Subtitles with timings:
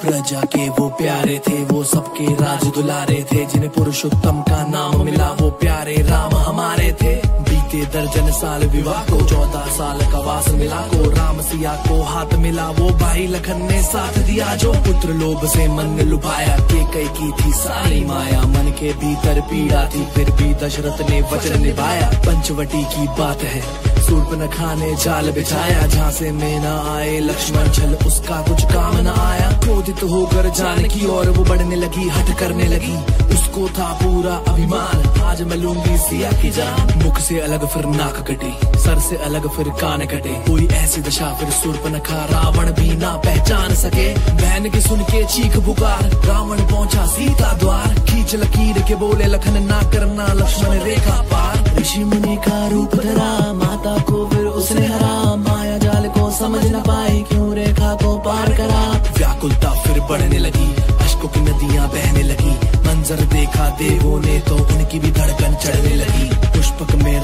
[0.00, 5.36] प्रजा के वो प्यारे थे, वो सबके राज दुलारे थे। जिन्हें पुरुषोत्तम का नाम मिला,
[5.40, 7.43] वो प्यारे राम हमारे थे।
[7.74, 12.34] बीते दर्जन साल विवाह को, चौदह साल का वास मिला को, राम सिया को हाथ
[12.38, 17.08] मिला वो भाई लखन ने साथ दिया, जो पुत्र लोभ से मन लुभाया, के कई
[17.18, 22.10] की थी सारी माया, मन के भीतर पीड़ा थी, फिर भी दशरथ ने वचन निभाया।
[22.26, 23.60] पंचवटी की बात है,
[24.04, 28.96] सूर्प न खाने जाल बिछाया, जहाँ से में न आए लक्ष्मण, छल उसका कुछ काम
[28.98, 32.96] न आया। क्रोधित होकर जानकी और वो बढ़ने लगी हट करने लगी,
[33.34, 38.16] उसको था पूरा अभिमान, आज मैं लूँगी सिया की जान। मुख से अलग फिर नाक
[38.28, 42.70] कटे, सर से अलग फिर कान कटे। कोई ऐसी दशा फिर सूर्प न खा, रावण
[42.72, 48.34] भी ना पहचान सके। बहन की सुन के चीख पुकार, रावण पहुँचा सीता द्वार। खींच
[48.34, 53.98] लकीर के बोले, लखन ना करना लक्ष्मण रेखा पार। ऋषि मुनि का रूप धरा, माता
[54.02, 58.82] को फिर उसने हरा। माया जाल को समझ न पाई, क्यों रेखा को पार करा?
[59.18, 60.68] व्याकुलता फिर बढ़ने लगी,
[61.00, 62.54] अशकों की नदियाँ बहने लगी।
[62.86, 67.20] मंजर देखा देवों ने तो उनकी भी धड़कन चढ़ने लगी। पुष्पक में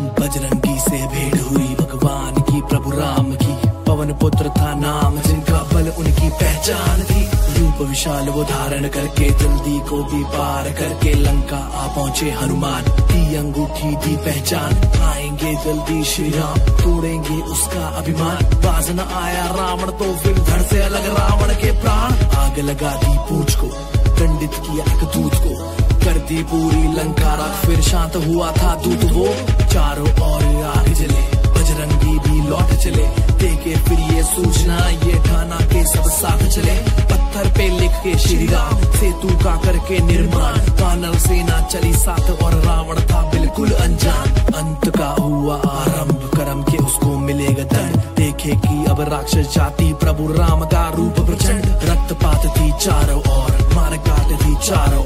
[0.00, 5.88] बजरंगी से भेंट हुई भगवान की, प्रभु राम की। पवन पुत्र था नाम, जिनका बल
[5.88, 11.86] उनकी पहचान थी। रूप विशाल वो धारण करके जल्दी को भी पार करके लंका आ
[11.86, 19.00] पहुँचे हनुमान। की अंगूठी, दी पहचान, आएँगे जल्दी श्री राम तोड़ेंगे उसका अभिमान। बाज न
[19.00, 23.66] आया रावण तो फिर धड़ से अलग रावण के प्राण। आग लगा दी पूछ को,
[24.20, 25.79] दंडित किया दूत को।
[26.10, 29.26] कर दी पूरी लंका रात फिर शांत हुआ था दूत वो।
[29.66, 33.06] चारों ओर आग जले। बजरंगी भी लौट चले।
[33.38, 38.46] देखे फिर ये सूचना, ये ठाना के सब साथ चले। पत्थर पे लिख के श्री
[38.46, 44.96] राम, सेतु का करके निर्माण। वानर सेना चली साथ और रावण था बिल्कुल अनजान। अंत
[44.96, 50.60] का हुआ आरंभ, कर्म के उसको मिलेगा दंड। देखे कि अब राक्षस जाति प्रभु राम
[50.60, 54.99] का रूप प्रचंड। रक्तपात थी चारों ओर, मार काट थी चारों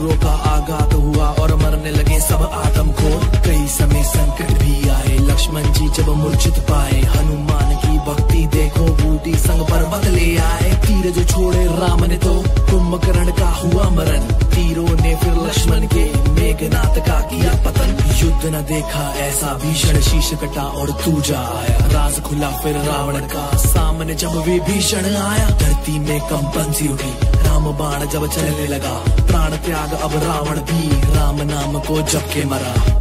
[0.00, 3.08] असुरों का आघात हुआ और मरने लगे सब आदम को
[3.44, 9.34] कई समय संकट भी आए। लक्ष्मण जी जब मूर्छित पाए, हनुमान की भक्ति देखो, बूटी
[9.38, 12.32] संग पर्वत ले आए। तीर जो छोड़े राम ने तो
[12.70, 14.22] कुंभकर्ण का हुआ मरण।
[14.54, 20.30] तीरों ने फिर लक्ष्मण के मेघनाथ का किया पतन। युद्ध न देखा ऐसा भीषण शीश
[20.42, 26.20] कटा और तूजा आया। राज खुला फिर रावण का। सामने जब विभीषण आया, धरती में
[26.30, 27.29] कंपन सी उठी।
[27.60, 28.92] राम बाण जब चलने लगा,
[29.26, 32.99] प्राण त्याग अब रावण भी, राम नाम को जब के मरा।